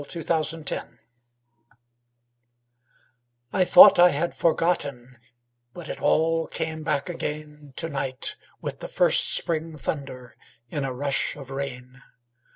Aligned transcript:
1 0.01 0.07
Autoplay 0.07 0.97
I 3.53 3.63
thought 3.63 3.99
I 3.99 4.09
had 4.09 4.33
forgotten, 4.33 5.19
But 5.73 5.89
it 5.89 6.01
all 6.01 6.47
came 6.47 6.81
back 6.83 7.07
again 7.07 7.73
To 7.75 7.87
night 7.87 8.35
with 8.59 8.79
the 8.79 8.87
first 8.87 9.29
spring 9.37 9.77
thunder 9.77 10.35
In 10.69 10.83
a 10.85 10.91
rush 10.91 11.35
of 11.35 11.51
rain. 11.51 12.01